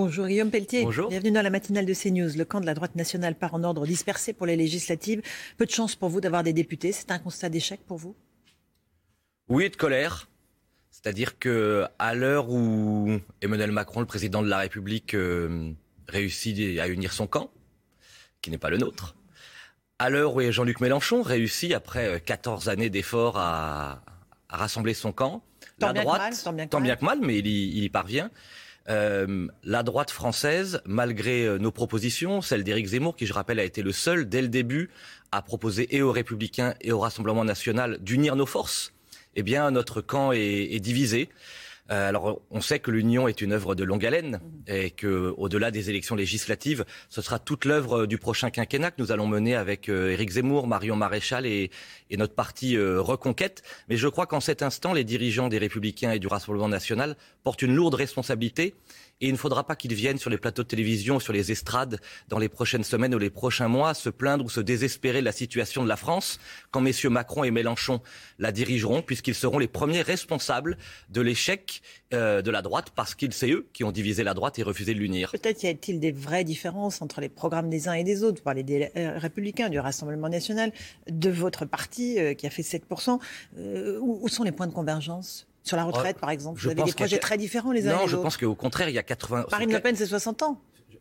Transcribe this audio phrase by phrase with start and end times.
[0.00, 0.84] Bonjour Guillaume Pelletier.
[0.84, 1.08] Bonjour.
[1.08, 2.36] Bienvenue dans la matinale de CNews.
[2.38, 5.22] Le camp de la droite nationale part en ordre dispersé pour les législatives.
[5.56, 6.92] Peu de chance pour vous d'avoir des députés.
[6.92, 8.14] C'est un constat d'échec pour vous?
[9.48, 10.28] Oui, de colère.
[10.92, 15.72] C'est-à-dire que à l'heure où Emmanuel Macron, le président de la République, euh,
[16.06, 17.50] réussit à unir son camp,
[18.40, 19.16] qui n'est pas le nôtre,
[19.98, 24.04] à l'heure où Jean-Luc Mélenchon réussit, après 14 années d'efforts, à,
[24.48, 25.42] à rassembler son camp,
[25.80, 26.86] Tant la droite, mal, tant bien que tant mal.
[26.86, 28.30] bien que mal, mais il y, il y parvient.
[28.88, 33.64] Euh, la droite française, malgré euh, nos propositions, celle d'Éric Zemmour, qui je rappelle a
[33.64, 34.88] été le seul dès le début
[35.30, 38.94] à proposer et aux Républicains et au Rassemblement national d'unir nos forces,
[39.36, 41.28] eh bien notre camp est, est divisé.
[41.90, 45.70] Euh, alors, on sait que l'union est une œuvre de longue haleine et que, au-delà
[45.70, 49.88] des élections législatives, ce sera toute l'œuvre du prochain quinquennat que nous allons mener avec
[49.88, 51.70] euh, Éric Zemmour, Marion Maréchal et,
[52.10, 53.62] et notre parti euh, Reconquête.
[53.88, 57.62] Mais je crois qu'en cet instant, les dirigeants des Républicains et du Rassemblement national portent
[57.62, 58.74] une lourde responsabilité.
[59.20, 62.00] Et il ne faudra pas qu'ils viennent sur les plateaux de télévision, sur les estrades,
[62.28, 65.32] dans les prochaines semaines ou les prochains mois, se plaindre ou se désespérer de la
[65.32, 66.38] situation de la France,
[66.70, 68.00] quand messieurs Macron et Mélenchon
[68.38, 70.78] la dirigeront, puisqu'ils seront les premiers responsables
[71.10, 71.77] de l'échec
[72.14, 74.94] euh, de la droite, parce qu'ils, c'est eux qui ont divisé la droite et refusé
[74.94, 75.30] de l'unir.
[75.32, 78.38] Peut-être y a-t-il des vraies différences entre les programmes des uns et des autres.
[78.38, 80.72] Vous parlez des Républicains, du Rassemblement national,
[81.08, 83.18] de votre parti euh, qui a fait 7%.
[83.58, 85.46] Euh, où, où sont les points de convergence?
[85.64, 87.90] Sur la retraite, par exemple je Vous avez des a- projets très différents les uns
[87.90, 88.22] et Non, les je autres.
[88.22, 89.46] pense qu'au contraire, il y a 80.
[89.50, 90.58] Marine Le Pen, c'est 60 ans.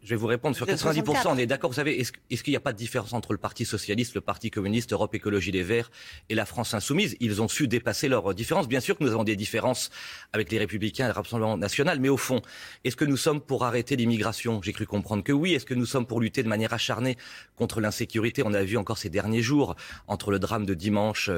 [0.07, 1.03] Je vais vous répondre sur Vous êtes 90%.
[1.03, 1.27] 64.
[1.27, 1.69] On est d'accord.
[1.69, 4.21] Vous savez, est-ce est-ce qu'il n'y a pas de différence entre le Parti socialiste, le
[4.21, 5.91] Parti communiste, Europe Écologie Les Verts
[6.29, 7.17] et la France insoumise?
[7.19, 8.69] Ils ont su dépasser leurs différences.
[8.69, 9.89] Bien sûr que nous avons des différences
[10.31, 12.41] avec les Républicains et le Rassemblement national, mais au fond,
[12.85, 14.61] est-ce que nous sommes pour arrêter l'immigration?
[14.63, 15.55] J'ai cru comprendre que oui.
[15.55, 17.17] Est-ce que nous sommes pour lutter de manière acharnée
[17.57, 18.43] contre l'insécurité?
[18.45, 19.75] On a vu encore ces derniers jours
[20.07, 21.29] entre le drame de dimanche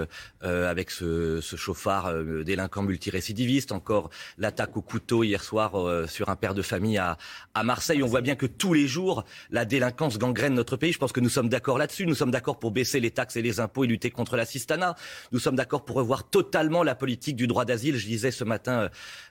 [0.43, 6.05] euh, avec ce, ce chauffard euh, délinquant multirécidiviste, encore l'attaque au couteau hier soir euh,
[6.05, 7.17] sur un père de famille à,
[7.55, 8.03] à Marseille.
[8.03, 10.91] On voit bien que tous les jours, la délinquance gangrène notre pays.
[10.93, 12.05] Je pense que nous sommes d'accord là-dessus.
[12.05, 14.95] Nous sommes d'accord pour baisser les taxes et les impôts et lutter contre l'assistanat.
[15.31, 17.95] Nous sommes d'accord pour revoir totalement la politique du droit d'asile.
[17.97, 18.89] Je disais ce matin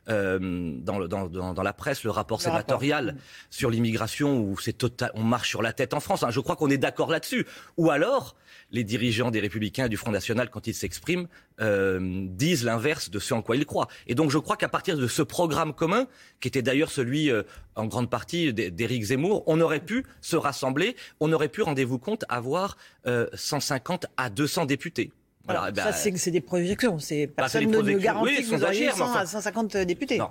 [0.08, 2.80] euh, dans, le- dans, dans, dans la presse le rapport Le rapport.
[2.80, 3.16] sénatorial
[3.50, 6.22] sur l'immigration où c'est total, on marche sur la tête en France.
[6.24, 6.30] hein.
[6.30, 7.46] Je crois qu'on est d'accord là-dessus.
[7.76, 8.34] Ou alors,
[8.70, 11.26] les dirigeants des Républicains et du Front National, quand ils s'expriment,
[11.60, 11.98] euh,
[12.28, 13.88] disent l'inverse de ce en quoi ils croient.
[14.06, 16.06] Et donc, je crois qu'à partir de ce programme commun,
[16.40, 17.42] qui était d'ailleurs celui euh,
[17.76, 21.98] en grande partie d'É- d'Éric Zemmour, on aurait pu se rassembler, on aurait pu, rendez-vous
[21.98, 22.76] compte, avoir
[23.06, 25.12] euh, 150 à 200 députés.
[25.44, 26.98] Voilà, Alors, ben, ça, c'est c'est des projections.
[26.98, 29.26] C'est Bah, personne des ne, garantit Oui, que vous auriez sondagères, mais 100 enfin- à
[29.26, 30.18] 150 députés.
[30.18, 30.28] Non,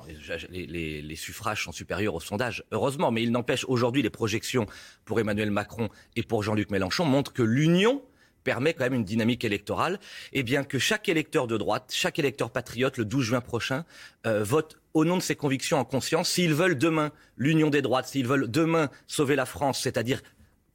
[0.51, 4.67] les, les- les suffrages sont supérieurs aux sondages, heureusement, mais il n'empêche aujourd'hui les projections
[5.05, 8.03] pour Emmanuel Macron et pour Jean-Luc Mélenchon montrent que l'union
[8.47, 9.99] permet quand même une dynamique électorale,
[10.31, 13.83] et bien que chaque électeur de droite, chaque électeur patriote, le 12 juin prochain,
[14.25, 18.07] euh, vote au nom de ses convictions en conscience, s'ils veulent demain l'union des droites,
[18.07, 20.21] s'ils veulent demain sauver la France, c'est-à-dire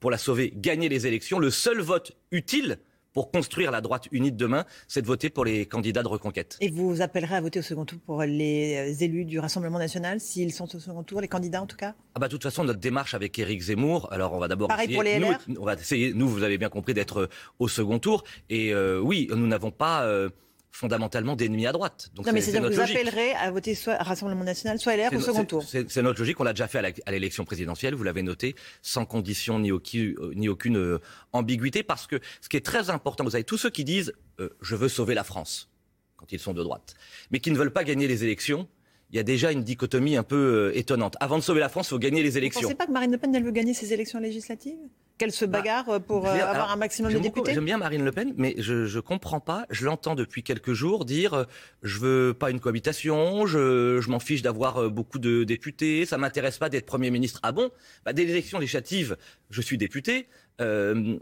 [0.01, 2.79] pour la sauver, gagner les élections, le seul vote utile
[3.13, 6.57] pour construire la droite unie de demain, c'est de voter pour les candidats de reconquête.
[6.61, 10.21] Et vous appellerez à voter au second tour pour les euh, élus du Rassemblement national,
[10.21, 11.95] s'ils sont au second tour, les candidats en tout cas?
[12.15, 14.85] Ah bah de toute façon notre démarche avec Éric Zemmour, alors on va d'abord Pareil
[14.85, 17.29] essayer, pour les nous, LR on va essayer, nous vous avez bien compris d'être euh,
[17.59, 18.25] au second tour.
[18.51, 20.29] Et euh, oui nous n'avons pas euh,
[20.73, 22.11] fondamentalement d'ennemis à droite.
[22.15, 22.97] Donc Non, mais c'est- c'est-à-dire c'est que vous logique.
[23.09, 25.63] appellerez à voter soit Rassemblement national, soit LR au second tour.
[25.65, 29.59] C'est notre logique, on l'a déjà fait à l'élection présidentielle, vous l'avez noté, sans condition
[29.61, 30.99] ni, aucune- ni aucune euh,
[31.33, 34.49] ambiguïté, parce que ce qui est très important, vous avez tous ceux qui disent euh,
[34.63, 35.69] je veux sauver la France,
[36.17, 36.95] quand ils sont de droite,
[37.31, 38.67] mais qui ne veulent pas gagner les élections,
[39.11, 41.17] il y a déjà une dichotomie un peu euh, étonnante.
[41.21, 42.63] Avant de sauver la France, il faut gagner les Vous ne élections.
[42.63, 44.79] pensez pas que Marine Le Pen, elle veut gagner ces élections législatives?
[45.19, 47.65] Qu'elle se bagarre euh, pour Bah, euh, dire, avoir alors, un maximum de députés J'aime
[47.65, 49.67] bien Marine Le Pen, mais je je comprends pas.
[49.71, 51.45] Je l'entends depuis quelques jours dire euh,
[51.83, 56.19] je veux pas une cohabitation, je, je m'en fiche d'avoir euh, beaucoup de députés, ça
[56.19, 57.41] m'intéresse pas d'être Premier ministre.
[57.43, 57.71] Ah bon?
[58.05, 59.17] Bah, Dès l'élection législative,
[59.51, 60.29] je suis député.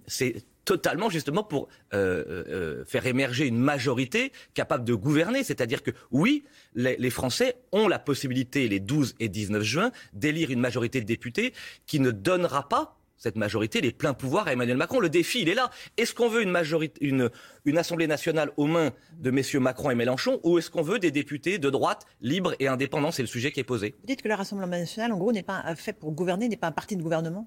[0.07, 5.43] C'est totalement justement pour faire émerger une majorité capable de gouverner.
[5.45, 6.45] C'est-à-dire que oui,
[6.75, 11.07] les, les Français ont la possibilité les 12 et 19 juin d'élire une majorité de
[11.07, 11.55] députés
[11.87, 14.99] qui ne donnera pas cette majorité les pleins pouvoirs à Emmanuel Macron.
[14.99, 15.71] Le défi, il est là.
[15.97, 17.31] Est-ce qu'on veut une, majorité, une,
[17.67, 21.11] une Assemblée nationale aux mains de messieurs Macron et Mélenchon ou est-ce qu'on veut des
[21.11, 23.11] députés de droite libres et indépendants?
[23.11, 23.95] C'est le sujet qui est posé.
[24.01, 26.69] Vous dites que le Rassemblement national, en gros, n'est pas fait pour gouverner, n'est pas
[26.69, 27.47] un parti de gouvernement?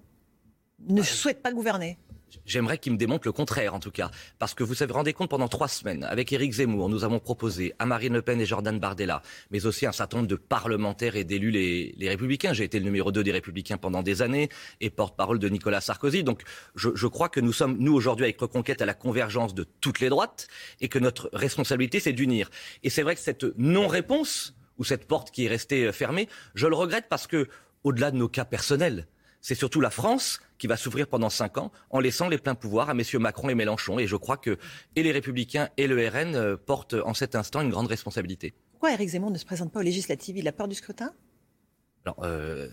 [0.87, 1.97] Ne ah, souhaite pas gouverner?
[2.45, 4.11] J'aimerais qu'il me démontre le contraire, en tout cas.
[4.39, 7.73] Parce que vous vous rendez compte, pendant trois semaines, avec Éric Zemmour, nous avons proposé
[7.79, 9.21] à Marine Le Pen et Jordan Bardella,
[9.51, 12.53] mais aussi un certain nombre de parlementaires et d'élus les, les, Républicains.
[12.53, 14.49] J'ai été le numéro 2 des Républicains pendant des années
[14.81, 16.23] et porte-parole de Nicolas Sarkozy.
[16.23, 16.41] Donc,
[16.75, 19.99] je, je crois que nous sommes, nous, aujourd'hui, avec Reconquête, à la convergence de toutes
[19.99, 20.47] les droites
[20.81, 22.49] et que notre responsabilité, c'est d'unir.
[22.83, 26.75] Et c'est vrai que cette non-réponse, ou cette porte qui est restée fermée, je le
[26.75, 27.47] regrette parce que,
[27.83, 29.07] au-delà de nos cas personnels,
[29.43, 32.89] c'est surtout la France qui va s'ouvrir pendant cinq ans en laissant les pleins pouvoirs
[32.89, 33.99] à messieurs Macron et Mélenchon.
[33.99, 34.57] Et je crois que
[34.95, 38.53] et les Républicains et le RN euh, portent en cet instant une grande responsabilité.
[38.71, 40.37] Pourquoi Éric Zemmour ne se présente pas aux législatives?
[40.37, 41.13] Il a peur du scrutin?
[42.05, 42.69] Alors, euh,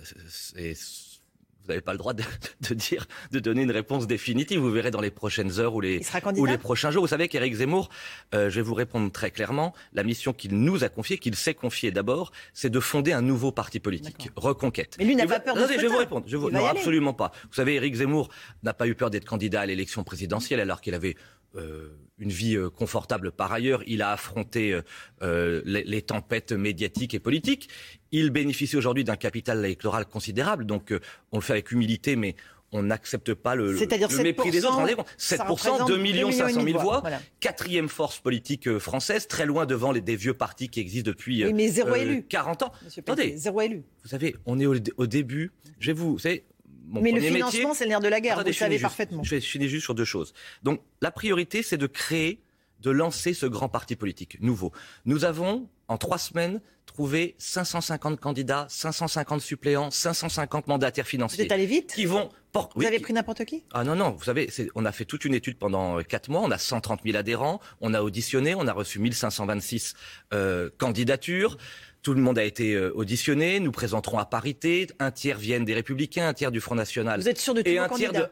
[1.70, 2.14] vous n'avez pas le droit
[2.68, 4.58] de, dire, de donner une réponse définitive.
[4.58, 6.02] Vous verrez dans les prochaines heures ou les,
[6.36, 7.02] ou les prochains jours.
[7.04, 7.90] Vous savez qu'Éric Zemmour,
[8.34, 11.54] euh, je vais vous répondre très clairement, la mission qu'il nous a confiée, qu'il s'est
[11.54, 14.96] confiée d'abord, c'est de fonder un nouveau parti politique, Reconquête.
[14.98, 16.24] Mais lui n'a pas peur de Je vais vous répondre.
[16.26, 16.50] Je vous...
[16.50, 17.30] Non, absolument pas.
[17.44, 18.30] Vous savez, Éric Zemmour
[18.64, 21.14] n'a pas eu peur d'être candidat à l'élection présidentielle alors qu'il avait
[21.56, 23.82] euh, une vie euh, confortable par ailleurs.
[23.86, 24.78] Il a affronté
[25.22, 27.68] euh, les, tempêtes médiatiques et politiques.
[28.12, 30.66] Il bénéficie aujourd'hui d'un capital électoral considérable.
[30.66, 30.94] Donc
[31.32, 32.36] on le fait avec humilité, mais
[32.72, 34.80] on n'accepte pas le, le mépris des autres.
[35.18, 37.02] 7%, 2 millions 500 000 voix,
[37.40, 41.68] quatrième force politique française, très loin devant les, des vieux partis qui existent depuis mais
[41.68, 42.22] zéro élu.
[42.28, 42.72] 40 ans.
[42.98, 43.82] Attendez, zéro élu.
[44.02, 45.52] Vous savez, on est au, au début.
[45.80, 46.44] Je vais vous, vous savez,
[46.90, 49.22] mais le financement, c'est le nerf de la guerre, vous le savez parfaitement.
[49.22, 50.32] Je, finis juste sur deux choses.
[50.62, 52.40] Donc, la priorité, c'est de créer,
[52.80, 54.72] de lancer ce grand parti politique nouveau.
[55.04, 61.38] Nous avons, en trois semaines, trouvé 550 candidats, 550 suppléants, 550 mandataires financiers.
[61.38, 62.30] Vous êtes allé vite Qui vont...
[62.74, 63.62] Vous avez pris n'importe qui?
[63.72, 66.40] Ah non, non, vous savez, on a fait toute une étude pendant euh, quatre mois,
[66.40, 69.94] on a 130 000 adhérents, on a auditionné, on a reçu 1526
[70.34, 71.58] euh, candidatures.
[72.02, 73.60] Tout le monde a été euh, auditionné.
[73.60, 74.86] Nous présenterons à parité.
[74.98, 77.20] Un tiers viennent des Républicains, un tiers du Front National.
[77.20, 78.26] Vous êtes sûr de tout et un tiers de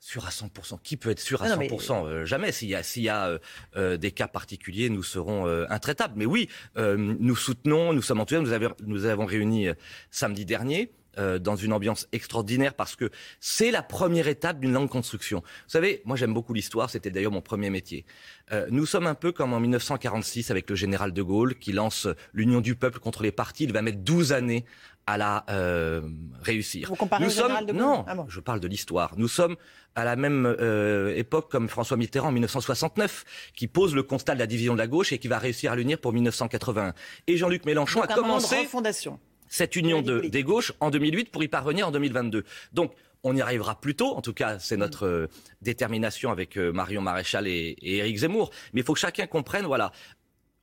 [0.00, 0.80] Sûr à 100%.
[0.82, 2.52] Qui peut être sûr à 100% euh, Jamais.
[2.52, 3.38] S'il y a, s'il y a
[3.76, 6.14] euh, des cas particuliers, nous serons intraitables.
[6.16, 8.46] Mais oui, nous soutenons, nous sommes enthousiastes.
[8.46, 9.68] Nous, avons, nous avons réuni
[10.10, 13.10] samedi dernier dans une ambiance extraordinaire parce que
[13.40, 15.40] c'est la première étape d'une longue construction.
[15.40, 18.04] Vous savez, moi j'aime beaucoup l'histoire, c'était d'ailleurs mon premier métier.
[18.52, 22.08] Euh, nous sommes un peu comme en 1946 avec le général de Gaulle qui lance
[22.32, 23.64] l'union du peuple contre les partis.
[23.64, 24.64] Il va mettre 12 années
[25.06, 26.02] à la euh,
[26.42, 26.88] réussir.
[26.88, 29.14] Vous comparez nous au général de Gaulle Non, ah je parle de l'histoire.
[29.16, 29.56] Nous sommes
[29.94, 33.24] à la même euh, époque comme François Mitterrand en 1969,
[33.54, 35.76] qui pose le constat de la division de la gauche et qui va réussir à
[35.76, 36.92] l'unir pour 1981.
[37.26, 39.18] Et Jean-Luc Mélenchon Donc a commencé fondation.
[39.48, 42.44] Cette union de, des gauches en 2008 pour y parvenir en 2022.
[42.72, 42.92] Donc
[43.24, 44.14] on y arrivera plus tôt.
[44.16, 45.26] En tout cas, c'est notre euh,
[45.62, 48.50] détermination avec euh, Marion Maréchal et, et Éric Zemmour.
[48.72, 49.92] Mais il faut que chacun comprenne, voilà,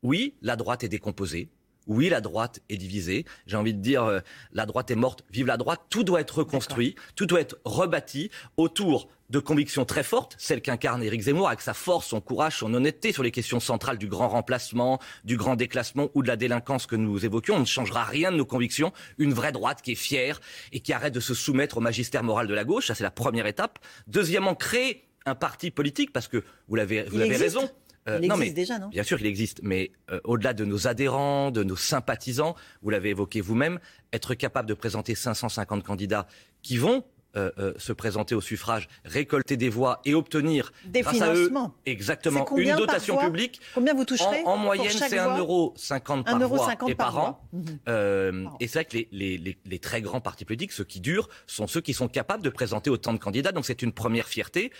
[0.03, 1.49] oui, la droite est décomposée.
[1.87, 3.25] Oui, la droite est divisée.
[3.47, 4.19] J'ai envie de dire, euh,
[4.53, 5.23] la droite est morte.
[5.31, 5.81] Vive la droite.
[5.89, 6.95] Tout doit être reconstruit.
[7.15, 11.73] Tout doit être rebâti autour de convictions très fortes, celles qu'incarne Éric Zemmour avec sa
[11.73, 16.09] force, son courage, son honnêteté sur les questions centrales du grand remplacement, du grand déclassement
[16.13, 17.55] ou de la délinquance que nous évoquions.
[17.55, 18.93] On ne changera rien de nos convictions.
[19.17, 20.39] Une vraie droite qui est fière
[20.71, 22.88] et qui arrête de se soumettre au magistère moral de la gauche.
[22.88, 23.79] Ça, c'est la première étape.
[24.07, 27.67] Deuxièmement, créer un parti politique parce que vous l'avez, vous avez raison.
[28.07, 28.89] Euh, il existe déjà, non?
[28.89, 33.09] Bien sûr qu'il existe, mais euh, au-delà de nos adhérents, de nos sympathisants, vous l'avez
[33.09, 33.79] évoqué vous-même,
[34.13, 36.27] être capable de présenter 550 candidats
[36.62, 37.03] qui vont
[37.38, 41.75] euh, euh, se présenter au suffrage, récolter des voix et obtenir des financements.
[41.85, 43.59] exactement une dotation publique.
[43.74, 45.75] Combien vous toucherez En, moyenne, c'est 1,50 euro
[46.24, 47.41] par voix et par, an.
[47.51, 47.79] Mhm.
[47.89, 51.27] Euh, et c'est vrai que les, les, les, très grands partis politiques, ceux qui durent,
[51.45, 53.51] sont ceux qui sont capables de présenter autant de candidats.
[53.51, 54.71] Donc c'est une première fierté.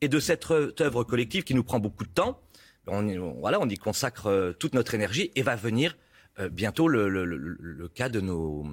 [0.00, 2.40] Et de cette œuvre collective qui nous prend beaucoup de temps,
[2.88, 5.96] on, voilà, on y consacre toute notre énergie et va venir
[6.52, 8.64] bientôt le, le, le cas de nos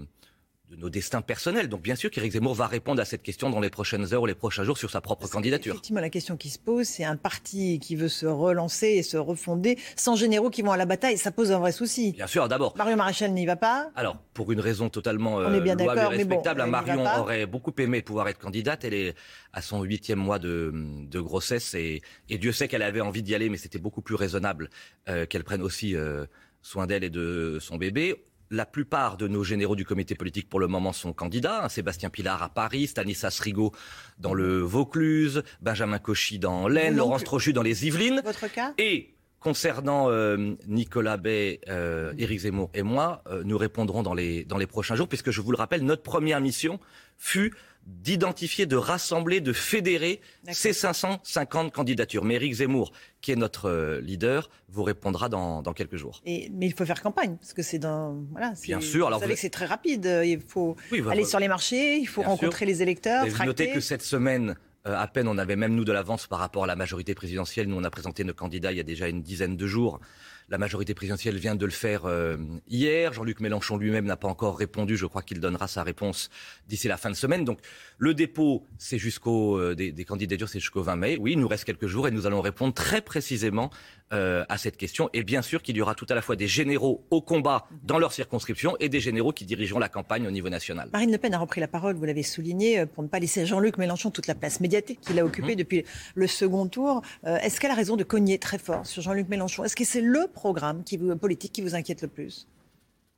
[0.69, 1.69] de nos destins personnels.
[1.69, 4.25] Donc bien sûr qu'Éric Zemmour va répondre à cette question dans les prochaines heures ou
[4.25, 5.73] les prochains jours sur sa propre candidature.
[5.73, 9.17] Effectivement, la question qui se pose, c'est un parti qui veut se relancer et se
[9.17, 11.17] refonder sans généraux qui vont à la bataille.
[11.17, 12.13] Ça pose un vrai souci.
[12.13, 12.75] Bien sûr, d'abord.
[12.77, 13.91] Mario Maréchal n'y va pas.
[13.95, 18.01] Alors, pour une raison totalement euh, bien louable et respectable, bon, Marion aurait beaucoup aimé
[18.01, 18.83] pouvoir être candidate.
[18.85, 19.15] Elle est
[19.53, 23.33] à son huitième mois de, de grossesse et, et, Dieu sait qu'elle avait envie d'y
[23.33, 24.69] aller, mais c'était beaucoup plus raisonnable
[25.07, 26.25] euh, qu'elle prenne aussi euh,
[26.61, 30.59] soin d'elle et de son bébé la plupart de nos généraux du comité politique pour
[30.59, 31.67] le moment sont candidats.
[31.69, 33.71] Sébastien Pilar à Paris, Stanislas Rigaud
[34.19, 38.21] dans le Vaucluse, Benjamin Cauchy dans l'Aisne, Laurence Trochu dans les Yvelines.
[38.23, 38.73] Votre cas?
[38.77, 44.43] Et concernant euh, Nicolas Bay, euh, Éric Zemmour et moi, euh, nous répondrons dans les,
[44.43, 46.79] dans les prochains jours, puisque je vous le rappelle, notre première mission
[47.19, 47.53] fut
[47.85, 50.19] d'identifier, de rassembler, de fédérer
[50.51, 52.23] ces 550 candidatures.
[52.23, 56.21] Mais Éric Zemmour, qui est notre euh, leader, vous répondra dans, quelques jours.
[56.25, 58.23] Et, mais il faut faire campagne, parce que c'est dans...
[58.31, 59.07] Voilà, Bien sûr.
[59.07, 60.05] Alors vous savez que c'est très rapide.
[60.25, 60.75] Il faut
[61.09, 63.25] aller sur les marchés, il faut rencontrer les électeurs.
[63.27, 64.55] Vous notez que cette semaine,
[64.87, 67.67] euh, à peine on avait même nous de l'avance par rapport à la majorité présidentielle.
[67.67, 69.99] Nous, on a présenté nos candidats il y a déjà une dizaine de jours.
[70.47, 72.37] La majorité présidentielle vient de le faire euh,
[72.67, 73.13] hier.
[73.13, 74.95] Jean-Luc Mélenchon lui-même n'a pas encore répondu.
[74.95, 76.29] Je crois qu'il donnera sa réponse
[76.67, 77.45] d'ici la fin de semaine.
[77.45, 77.59] Donc
[77.97, 81.17] le dépôt, c'est jusqu'au euh, des, des, candidatures, c'est jusqu'au 20 mai.
[81.19, 83.71] Oui, il nous reste quelques jours et nous allons répondre très précisément
[84.15, 85.09] euh, à cette question.
[85.13, 87.99] Et bien sûr qu'il y aura tout à la fois des généraux au combat dans
[87.99, 90.89] leur circonscription et des généraux qui dirigeront la campagne au niveau national.
[90.93, 93.45] Marine Le Pen a repris la parole, vous l'avez souligné, euh, pour ne pas laisser
[93.45, 95.57] Jean-Luc Mélenchon toute la place médiatique qu'il a occupée mhm.
[95.57, 97.01] depuis le second tour.
[97.25, 99.63] Euh, est-ce qu'elle a raison de cogner très fort sur Jean-Luc Mélenchon?
[99.63, 102.47] Est-ce que c'est le programme qui vous, politique qui vous inquiète le plus?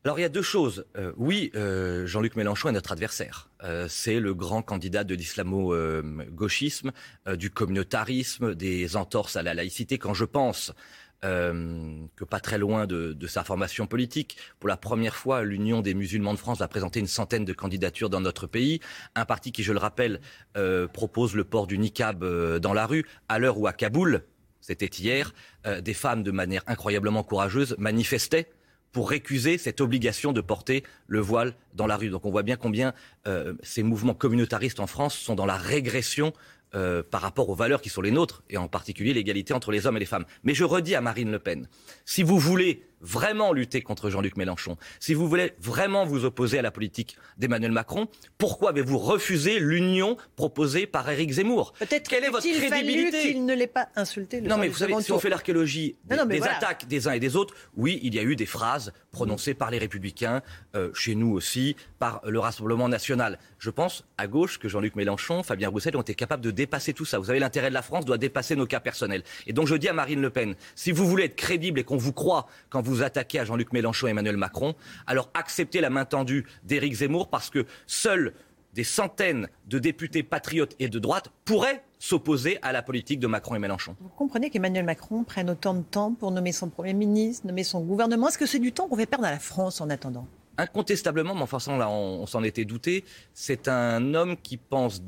[0.07, 0.85] Alors il y a deux choses.
[0.95, 3.49] Euh, oui, euh, Jean-Luc Mélenchon est notre adversaire.
[3.61, 6.93] Euh, c'est le grand candidat de l'islamo-gauchisme,
[7.35, 9.97] du communautarisme, des entorses à la laïcité.
[9.97, 10.73] Quand je pense
[11.21, 15.93] que pas très loin de, de, sa formation politique, pour la première fois, l'Union des
[15.93, 18.79] musulmans de France va présenter une centaine de candidatures dans notre pays.
[19.15, 20.21] Un parti qui, je le rappelle,
[20.93, 22.23] propose le port du niqab
[22.59, 24.23] dans la rue, à l'heure où à Kaboul,
[24.61, 25.33] c'était hier,
[25.81, 28.47] des femmes de manière incroyablement courageuse manifestaient
[28.97, 32.09] pour récuser cette obligation de porter le voile dans la rue.
[32.09, 32.95] Donc on voit bien combien
[33.27, 36.33] euh, ces mouvements communautaristes en France sont dans la régression
[36.73, 39.85] euh, par rapport aux valeurs qui sont les nôtres, et en particulier l'égalité entre les
[39.85, 40.25] hommes et les femmes.
[40.43, 41.67] Mais je redis à Marine Le Pen,
[42.05, 46.61] si vous voulez vraiment lutter contre Jean-Luc Mélenchon, si vous voulez vraiment vous opposer à
[46.61, 51.73] la politique d'Emmanuel Macron, pourquoi avez-vous refusé l'union proposée par Éric Zemmour?
[51.79, 53.21] Peut-être Quelle est votre crédibilité?
[53.21, 54.41] qu'il ne l'ait pas insulté.
[54.41, 57.53] non, mais vous savez, si on fait l'archéologie des, attaques des uns et des autres,
[57.75, 60.41] oui, il y a eu des phrases prononcées par les Républicains,
[60.75, 63.39] euh, chez nous aussi, par le Rassemblement national.
[63.59, 67.05] Je pense à gauche que Jean-Luc Mélenchon, Fabien Roussel ont été capables de dépasser tout
[67.05, 67.17] ça.
[67.17, 69.23] Vous savez, l'intérêt de la France doit dépasser nos cas personnels.
[69.47, 71.97] Et donc je dis à Marine Le Pen, si vous voulez être crédible et qu'on
[71.97, 74.75] vous croit quand vous attaquez à Jean-Luc Mélenchon et Emmanuel Macron,
[75.05, 78.33] alors acceptez la main tendue d'Éric Zemmour parce que seuls
[78.73, 83.55] des centaines de députés patriotes et de droite pourraient s'opposer à la politique de Macron
[83.55, 83.95] et Mélenchon.
[83.99, 87.81] Vous comprenez qu'Emmanuel Macron prenne autant de temps pour nommer son Premier ministre, nommer son
[87.81, 88.27] gouvernement?
[88.27, 90.27] Est-ce que c'est du temps qu'on fait perdre à la France en attendant?
[90.59, 93.03] Incontestablement, mais enfin, là, on s'en était douté,
[93.33, 95.01] c'est un homme qui pense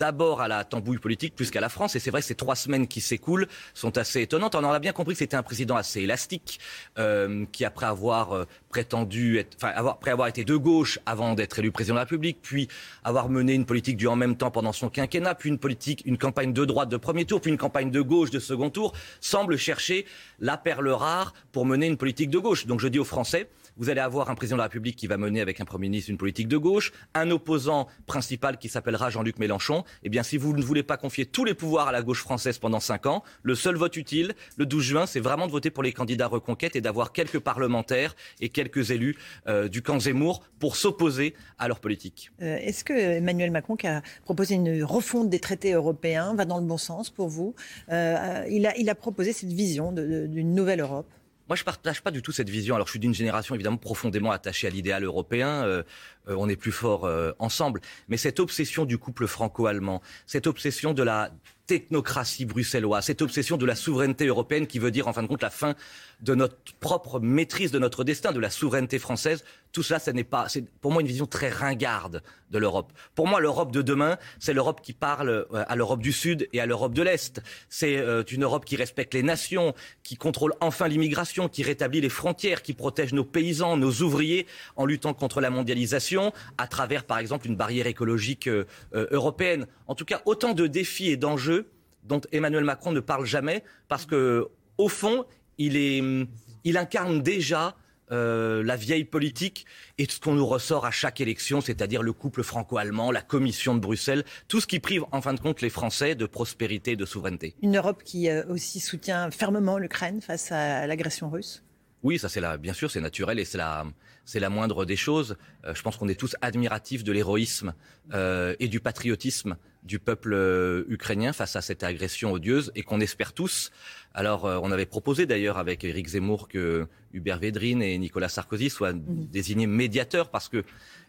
[0.00, 1.94] d'abord à la tambouille politique plus qu'à la France.
[1.94, 4.54] Et c'est vrai que ces trois semaines qui s'écoulent sont assez étonnantes.
[4.54, 6.58] On en a bien compris que c'était un président assez élastique,
[6.98, 11.58] euh, qui après avoir euh, prétendu être, enfin, après avoir été de gauche avant d'être
[11.58, 12.68] élu président de la République, puis
[13.04, 16.16] avoir mené une politique du en même temps pendant son quinquennat, puis une politique, une
[16.16, 19.58] campagne de droite de premier tour, puis une campagne de gauche de second tour, semble
[19.58, 20.06] chercher
[20.38, 22.66] la perle rare pour mener une politique de gauche.
[22.66, 25.16] Donc je dis aux Français, vous allez avoir un président de la République qui va
[25.16, 29.38] mener avec un Premier ministre une politique de gauche, un opposant principal qui s'appellera Jean-Luc
[29.38, 29.84] Mélenchon.
[30.02, 32.58] Eh bien, si vous ne voulez pas confier tous les pouvoirs à la gauche française
[32.58, 35.82] pendant cinq ans, le seul vote utile, le 12 juin, c'est vraiment de voter pour
[35.82, 39.16] les candidats reconquête et d'avoir quelques parlementaires et quelques élus
[39.48, 42.30] euh, du camp Zemmour pour s'opposer à leur politique.
[42.42, 46.58] Euh, est-ce que Emmanuel Macron, qui a proposé une refonte des traités européens, va dans
[46.58, 47.54] le bon sens pour vous?
[47.90, 51.06] Euh, il a proposé cette vision d'une nouvelle Europe
[51.50, 52.76] moi, je partage pas du tout cette vision.
[52.76, 55.64] Alors, je suis d'une génération évidemment profondément attachée à l'idéal européen.
[55.64, 55.82] Euh,
[56.28, 57.80] euh, on est plus fort euh, ensemble.
[58.08, 61.32] Mais cette obsession du couple franco-allemand, cette obsession de la
[61.66, 65.42] technocratie bruxelloise, cette obsession de la souveraineté européenne qui veut dire en fin de compte
[65.42, 65.74] la fin
[66.20, 69.42] de notre propre maîtrise de notre destin, de la souveraineté française.
[69.72, 72.92] Tout cela, ce n'est pas, c'est pour moi une vision très ringarde de l'Europe.
[73.14, 76.60] Pour moi, l'Europe de demain, c'est l'Europe qui parle euh, à l'Europe du Sud et
[76.60, 77.40] à l'Europe de l'Est.
[77.68, 82.08] C'est euh, une Europe qui respecte les nations, qui contrôle enfin l'immigration, qui rétablit les
[82.08, 84.46] frontières, qui protège nos paysans, nos ouvriers
[84.76, 89.66] en luttant contre la mondialisation à travers, par exemple, une barrière écologique euh, européenne.
[89.86, 91.70] En tout cas, autant de défis et d'enjeux
[92.04, 94.48] dont Emmanuel Macron ne parle jamais parce que,
[94.78, 95.24] au fond,
[95.58, 96.28] il,
[96.76, 97.76] incarne déjà
[98.12, 99.66] euh, la vieille politique
[99.98, 103.80] et ce qu'on nous ressort à chaque élection, c'est-à-dire le couple franco-allemand, la Commission de
[103.80, 107.06] Bruxelles, tout ce qui prive en fin de compte les Français de prospérité et de
[107.06, 107.54] souveraineté.
[107.62, 111.62] Une Europe qui euh, aussi soutient fermement l'Ukraine face à l'agression russe?
[112.02, 113.84] Oui, ça c'est bien sûr, c'est naturel et c'est la,
[114.24, 115.36] c'est la moindre des choses.
[115.64, 117.74] Euh, je pense qu'on est tous admiratifs de l'héroïsme
[118.12, 123.32] et du patriotisme du peuple euh, ukrainien face à cette agression odieuse et qu'on espère
[123.32, 123.70] tous.
[124.12, 128.70] Alors, euh, on avait proposé d'ailleurs avec Éric Zemmour que Hubert Védrine et Nicolas Sarkozy
[128.70, 129.26] soient mhm.
[129.30, 130.64] désignés médiateurs parce que,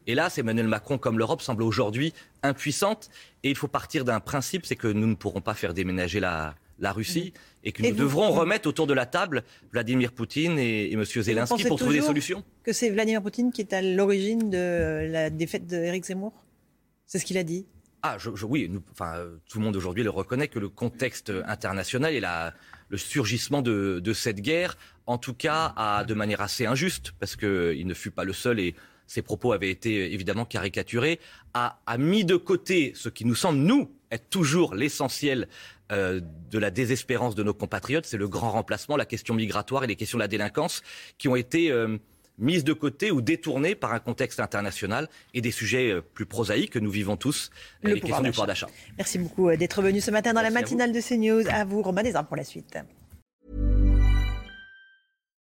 [0.07, 3.09] hélas, Emmanuel Macron, comme l'Europe, semble aujourd'hui impuissante.
[3.43, 6.55] Et il faut partir d'un principe, c'est que nous ne pourrons pas faire déménager la,
[6.89, 7.41] Russie mhm.
[7.63, 11.05] et que nous devrons remettre autour de la table Vladimir Poutine et, et M.
[11.05, 12.43] Zelensky pour trouver des solutions.
[12.63, 16.33] Que c'est Vladimir Poutine qui est à l'origine de la défaite d'Éric Zemmour?
[17.05, 17.67] C'est ce qu'il a dit
[18.03, 22.19] ah, je, oui, enfin, tout le monde aujourd'hui le reconnaît que le contexte international et
[22.19, 22.51] la,
[22.89, 27.35] le surgissement de, de, cette guerre, en tout cas, a de manière assez injuste, parce
[27.35, 28.73] qu'il ne fut pas le seul et
[29.05, 31.19] ses propos avaient été évidemment caricaturés,
[31.53, 35.47] a, a mis de côté ce qui nous semble, nous, être toujours l'essentiel
[35.91, 39.87] euh, de la désespérance de nos compatriotes, c'est le grand remplacement, la question migratoire et
[39.87, 40.83] les questions de la délinquance,
[41.17, 41.97] qui ont été euh,
[42.37, 46.71] mises de côté ou détournées par un contexte international et des sujets euh, plus prosaïques
[46.71, 47.49] que nous vivons tous,
[47.83, 48.67] le les questions du pouvoir d'achat.
[48.97, 51.47] Merci beaucoup d'être venu ce matin dans la matinale de CNews.
[51.49, 52.77] À vous, Romain Desarmes, pour la suite.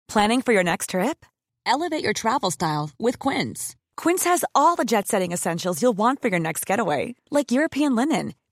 [0.07, 1.25] Planning for your next trip?
[1.67, 3.75] Elevate your travel style with Quince.
[3.95, 8.33] Quince has all the jet-setting essentials you'll want for your next getaway, like European linen,